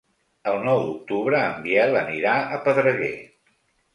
El 0.51 0.55
nou 0.67 0.79
d'octubre 0.85 1.41
en 1.49 1.59
Biel 1.67 1.93
anirà 2.01 2.33
a 2.57 2.61
Pedreguer. 2.69 3.13